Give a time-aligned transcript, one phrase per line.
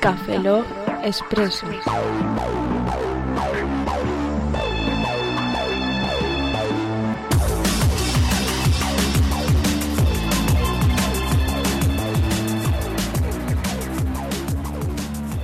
[0.00, 0.64] Café Log
[1.04, 1.66] Expreso.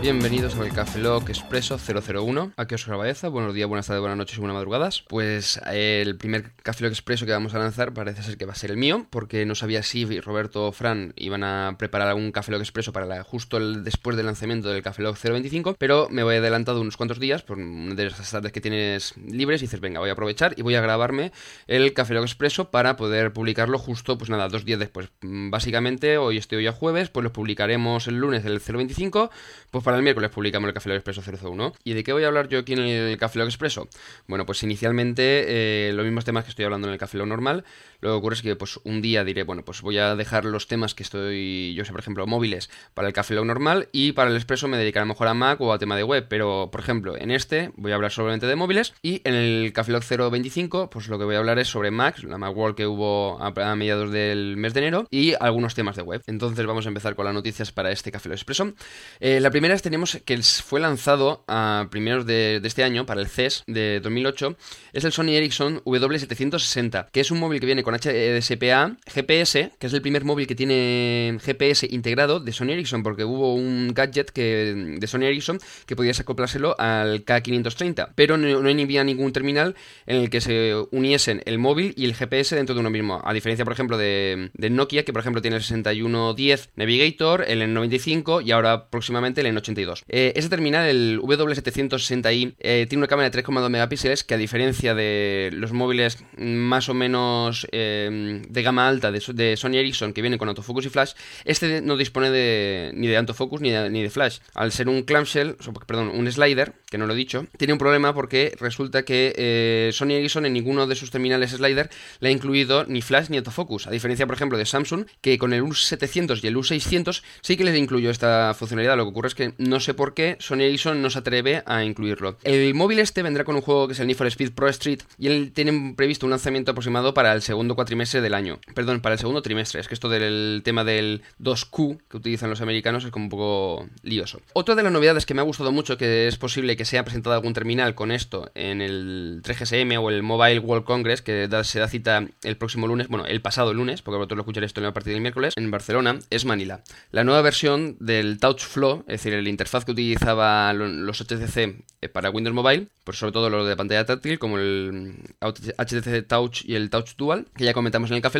[0.07, 2.52] Bienvenidos al Café Lock Expreso 001.
[2.56, 3.27] Aquí os Baeza.
[3.29, 5.02] Buenos días, buenas tardes, buenas noches y buenas madrugadas.
[5.09, 8.55] Pues el primer Café Lock Expreso que vamos a lanzar parece ser que va a
[8.55, 12.52] ser el mío, porque no sabía si Roberto o Fran iban a preparar algún Café
[12.52, 16.36] Lock Expreso para justo el, después del lanzamiento del Café Lock 025, pero me voy
[16.36, 19.98] adelantado unos cuantos días por una de esas tardes que tienes libres y dices, venga,
[19.98, 21.33] voy a aprovechar y voy a grabarme
[21.66, 25.09] el Café Lock Expreso para poder publicarlo justo, pues nada, dos días después.
[25.20, 29.33] Básicamente, hoy estoy hoy a jueves, pues lo publicaremos el lunes del 025,
[29.73, 31.73] pues para el miércoles publicamos el Café Lock Expreso 001.
[31.84, 33.88] ¿Y de qué voy a hablar yo aquí en el Café Lock Expreso?
[34.27, 37.64] Bueno, pues inicialmente eh, los mismos temas que estoy hablando en el Café Lock normal.
[38.00, 40.66] Lo que ocurre es que pues un día diré, bueno, pues voy a dejar los
[40.66, 44.30] temas que estoy, yo sé, por ejemplo, móviles para el Café Lock normal y para
[44.30, 46.27] el Expreso me dedicaré mejor a Mac o a tema de web.
[46.28, 49.92] Pero, por ejemplo, en este voy a hablar solamente de móviles y en el Café
[49.92, 53.38] Lock 025, pues lo que voy a hablar es sobre Mac, la Macworld que hubo
[53.41, 56.22] a, mediados del mes de enero y algunos temas de web.
[56.27, 58.75] Entonces vamos a empezar con las noticias para este Café Lock Expreso.
[59.20, 63.29] Eh, la primera es tenemos que fue lanzado a primeros de, este año para el
[63.29, 64.56] CES de 2008
[64.93, 69.87] es el Sony Ericsson W760, que es un móvil que viene con HDSPA, GPS, que
[69.87, 74.31] es el primer móvil que tiene GPS integrado de Sony Ericsson, porque hubo un gadget
[74.31, 79.77] que, de Sony Ericsson que podías acoplárselo al K530, pero no, no había ningún terminal
[80.06, 83.33] en el que se uniesen el móvil y el GPS dentro de uno mismo, a
[83.33, 88.50] diferencia, por ejemplo, de, Nokia, que por ejemplo tiene el 6110 Navigator, el N95 y
[88.50, 90.02] ahora próximamente el N82.
[90.08, 94.94] Eh, ese terminal, el W760i, eh, tiene una cámara de 3,2 megapíxeles que a diferencia
[94.94, 100.38] de los móviles más o menos eh, de gama alta de, Sony Ericsson que vienen
[100.38, 101.12] con autofocus y flash,
[101.44, 104.38] este no dispone de, ni de autofocus ni de, flash.
[104.54, 108.15] Al ser un clamshell, perdón, un slider, que no lo he dicho, tiene un problema
[108.15, 113.03] porque resulta que Sony Ericsson en ninguno de sus terminales slider le ha incluido ni
[113.03, 113.86] flash ni autofocus.
[113.86, 117.65] A diferencia, por ejemplo, de Samsung, que con el U700 y el U600 sí que
[117.65, 118.97] les incluyó esta funcionalidad.
[118.97, 121.84] Lo que ocurre es que no sé por qué Sony Ericsson no se atreve a
[121.84, 122.37] incluirlo.
[122.43, 125.00] El móvil este vendrá con un juego que es el Need for Speed Pro Street
[125.19, 128.59] y él tiene previsto un lanzamiento aproximado para el segundo cuatrimestre del año.
[128.75, 129.81] Perdón, para el segundo trimestre.
[129.81, 133.88] Es que esto del tema del 2Q que utilizan los americanos es como un poco
[134.03, 134.41] lioso.
[134.53, 137.34] Otra de las novedades que me ha gustado mucho, que es posible que sea presentado
[137.34, 141.88] algún terminal con esto en el 3GSM o el Mobile World Congress, que se da
[141.88, 144.93] cita el próximo lunes, bueno, el pasado lunes, porque vosotros lo escucharéis esto en la
[144.93, 146.83] partida del miércoles, en Barcelona, es Manila.
[147.10, 151.56] La nueva versión del Touch Flow, es decir, el interfaz que utilizaba los HTC
[152.03, 156.65] eh, para Windows Mobile, pues sobre todo los de pantalla táctil, como el HTC Touch
[156.65, 158.37] y el Touch Dual, que ya comentamos en el Café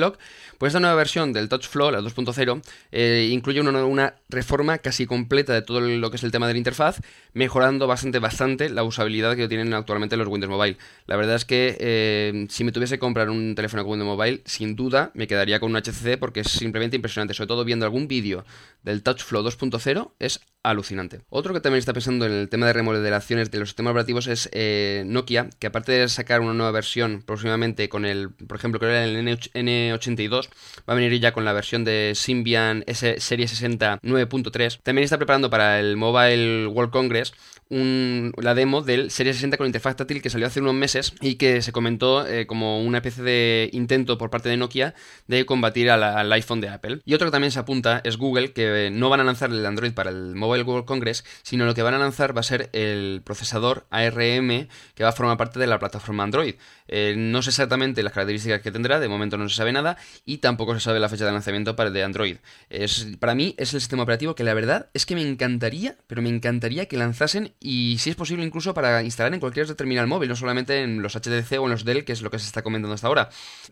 [0.59, 2.63] pues esta nueva versión del Touch Flow, la 2.0,
[2.93, 6.55] eh, incluye una, una, reforma casi completa de todo lo que es el tema de
[6.55, 7.01] la interfaz,
[7.33, 10.77] mejorando bastante, bastante la usabilidad que tienen actualmente los Windows Mobile.
[11.07, 14.43] La verdad es que eh, si me tuviese que comprar un teléfono con Windows Mobile,
[14.45, 18.09] sin duda me quedaría con un HTC porque es simplemente impresionante, sobre todo viendo algún
[18.09, 18.45] vídeo
[18.83, 20.41] del Touch Flow 2.0, es
[20.71, 21.21] alucinante.
[21.29, 24.49] Otro que también está pensando en el tema de remodelaciones de los sistemas operativos es
[24.53, 28.91] eh, Nokia, que aparte de sacar una nueva versión próximamente con el, por ejemplo, creo
[28.91, 30.49] que era el N82,
[30.89, 34.81] va a venir ya con la versión de Symbian S Serie 60 9.3.
[34.83, 37.33] También está preparando para el Mobile World Congress
[37.69, 41.63] la demo del Serie 60 con interfaz táctil que salió hace unos meses y que
[41.63, 44.95] se comentó eh, como una especie de intento por parte de Nokia
[45.27, 47.01] de combatir al iPhone de Apple.
[47.05, 49.93] Y otro que también se apunta es Google, que no van a lanzar el Android
[49.93, 53.23] para el Mobile World Congress, sino lo que van a lanzar va a ser el
[53.25, 56.55] procesador ARM que va a formar parte de la plataforma Android.
[56.89, 60.39] Eh, no sé exactamente las características que tendrá, de momento no se sabe nada y
[60.39, 62.37] tampoco se sabe la fecha de lanzamiento para el de Android.
[62.71, 66.23] Es, para mí es el sistema operativo que la verdad es que me encantaría, pero
[66.23, 70.29] me encantaría que lanzasen y si es posible incluso para instalar en cualquier terminal móvil,
[70.29, 72.63] no solamente en los HTC o en los Dell, que es lo que se está
[72.63, 73.29] comentando hasta ahora.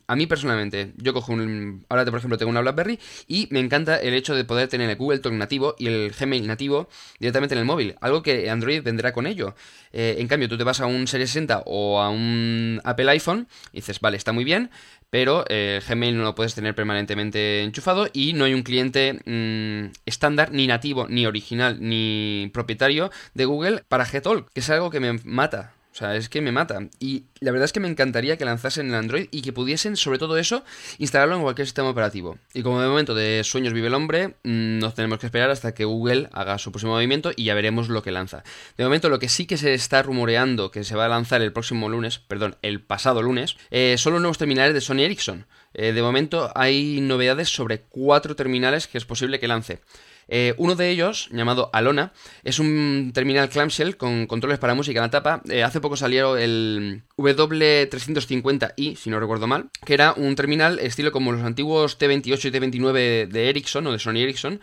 [0.07, 1.85] A mí personalmente, yo cojo un...
[1.89, 4.97] Ahora por ejemplo tengo una BlackBerry y me encanta el hecho de poder tener el
[4.97, 9.13] Google Talk nativo y el Gmail nativo directamente en el móvil, algo que Android vendrá
[9.13, 9.55] con ello.
[9.93, 13.49] Eh, en cambio, tú te vas a un Series 60 o a un Apple iPhone
[13.73, 14.71] y dices, vale, está muy bien,
[15.11, 19.21] pero el eh, Gmail no lo puedes tener permanentemente enchufado y no hay un cliente
[19.25, 24.91] mm, estándar, ni nativo, ni original, ni propietario de Google para Gtalk, que es algo
[24.91, 25.75] que me mata.
[25.95, 26.89] O sea, es que me mata.
[26.99, 30.19] Y la verdad es que me encantaría que lanzasen el Android y que pudiesen, sobre
[30.19, 30.65] todo eso,
[30.99, 32.37] instalarlo en cualquier sistema operativo.
[32.53, 35.73] Y como de momento de sueños vive el hombre, mm, nos tenemos que esperar hasta
[35.73, 38.43] que Google haga su próximo movimiento y ya veremos lo que lanza.
[38.77, 41.53] De momento, lo que sí que se está rumoreando que se va a lanzar el
[41.53, 45.47] próximo lunes, perdón, el pasado lunes, eh, son los nuevos terminales de Sony Ericsson.
[45.75, 49.81] Eh, de momento hay novedades sobre cuatro terminales que es posible que lance.
[50.29, 52.13] Eh, uno de ellos, llamado Alona,
[52.43, 55.43] es un terminal clamshell con controles para música en la tapa.
[55.49, 61.13] Eh, hace poco salió el W350i, si no recuerdo mal, que era un terminal estilo
[61.13, 64.61] como los antiguos T28 y T29 de Ericsson o de Sony Ericsson.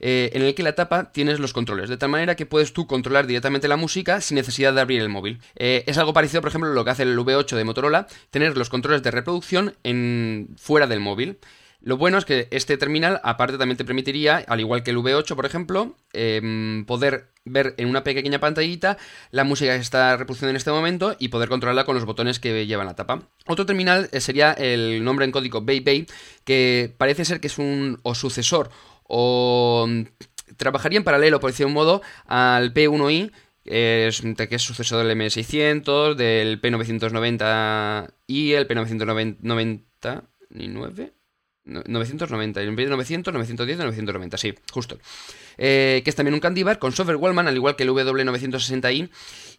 [0.00, 2.86] Eh, en el que la tapa tienes los controles, de tal manera que puedes tú
[2.86, 5.40] controlar directamente la música sin necesidad de abrir el móvil.
[5.54, 8.68] es algo parecido, por ejemplo, a lo que hace el V8 de Motorola, tener los
[8.68, 11.38] controles de reproducción en, fuera del móvil.
[11.84, 15.36] Lo bueno es que este terminal, aparte, también te permitiría, al igual que el V8,
[15.36, 18.96] por ejemplo, em, poder ver en una pequeña pantallita
[19.30, 22.66] la música que está reproduciendo en este momento y poder controlarla con los botones que
[22.66, 23.28] lleva en la tapa.
[23.46, 26.06] Otro terminal eh, sería el nombre en código BayBay,
[26.44, 28.70] que parece ser que es un o sucesor
[29.02, 30.04] o mm,
[30.56, 33.30] trabajaría en paralelo, por decir un modo, al P1i,
[33.62, 40.22] que es, que es sucesor del M600, del P990 y el P990
[40.54, 41.12] y 9
[41.64, 44.98] 990, en vez de 900, 910, 990, sí, justo.
[45.56, 49.08] Eh, que es también un candy bar con software Wallman, al igual que el W960i,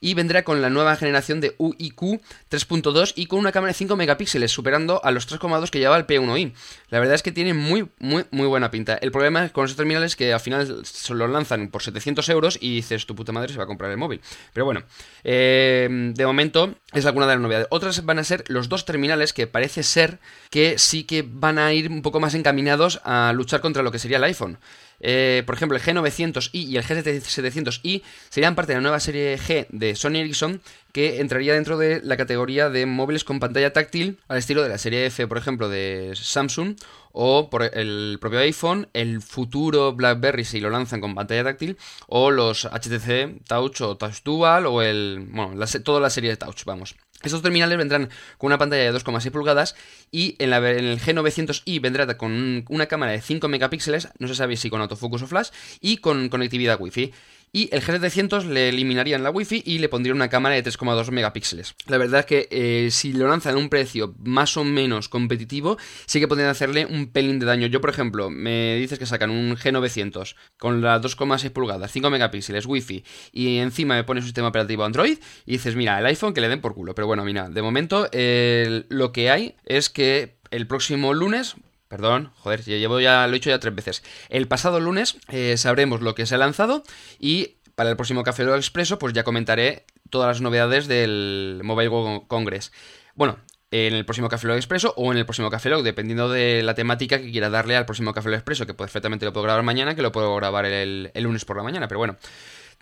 [0.02, 3.96] y vendrá con la nueva generación de UIQ 3.2 y con una cámara de 5
[3.96, 6.54] megapíxeles, superando a los 3,2 que llevaba el P1i.
[6.90, 8.96] La verdad es que tiene muy, muy, muy buena pinta.
[8.96, 12.58] El problema con esos terminales es que al final se los lanzan por 700 euros
[12.62, 14.22] y dices, tu puta madre se va a comprar el móvil.
[14.54, 14.84] Pero bueno,
[15.24, 17.68] eh, de momento es alguna de las novedades.
[17.72, 20.20] Otras van a ser los dos terminales que parece ser
[20.50, 24.00] que sí que van a ir un poco más encaminados a luchar contra lo que
[24.00, 24.58] sería el iPhone.
[25.00, 29.68] Eh, por ejemplo, el G900i y el G700i serían parte de la nueva serie G
[29.70, 30.62] de Sony Ericsson
[30.92, 34.78] que entraría dentro de la categoría de móviles con pantalla táctil al estilo de la
[34.78, 36.76] serie F, por ejemplo, de Samsung
[37.18, 41.78] o por el propio iPhone, el futuro BlackBerry si lo lanzan con pantalla táctil
[42.08, 46.66] o los HTC Touch o Touch Dual o el, bueno, toda la serie de Touch,
[46.66, 46.96] vamos.
[47.24, 49.76] Estos terminales vendrán con una pantalla de 2,6 pulgadas
[50.12, 54.70] y en, el G900i vendrá con una cámara de 5 megapíxeles, no se sabe si
[54.70, 55.50] con autofocus o flash,
[55.82, 57.14] y con conectividad Wi-Fi
[57.52, 61.76] y el G700 le eliminarían la Wi-Fi y le pondrían una cámara de 3,2 megapíxeles.
[61.88, 65.78] La verdad es que eh, si lo lanzan a un precio más o menos competitivo,
[66.06, 67.68] sí que podrían hacerle un pelín de daño.
[67.68, 72.66] Yo, por ejemplo, me dices que sacan un G900 con las 2,6 pulgadas, 5 megapíxeles,
[72.66, 76.42] Wi-Fi y encima me pone un sistema operativo Android y dices, mira, el iPhone que
[76.42, 76.96] le den por culo.
[76.96, 81.56] Pero bueno, mira, de momento lo que hay es que el próximo lunes
[81.96, 84.04] Perdón, joder, llevo ya, lo he dicho ya tres veces.
[84.28, 86.84] El pasado lunes eh, sabremos lo que se ha lanzado
[87.22, 91.88] y para el próximo Café Lock Expreso pues ya comentaré todas las novedades del Mobile
[91.88, 92.74] World Congress.
[93.14, 93.38] Bueno,
[93.72, 96.76] en el próximo Café Lock Expreso o en el próximo Café Lock, dependiendo de la
[96.76, 99.96] temática que quiera darle al próximo Café Lock Expreso, que perfectamente lo puedo grabar mañana,
[99.96, 102.18] que lo puedo grabar el, el lunes por la mañana, pero bueno.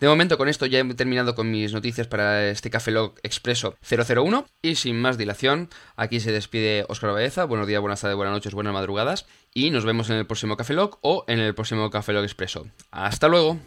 [0.04, 3.78] De momento con esto ya he terminado con mis noticias para este Café Log Expreso
[3.80, 7.46] 001 y sin más dilación, aquí se despide Oscar Baeza.
[7.46, 9.24] Buenos días, buenas tardes, buenas noches, buenas madrugadas
[9.54, 12.66] y nos vemos en el próximo Café Log o en el próximo Café Log Expreso.
[12.90, 13.58] Hasta luego.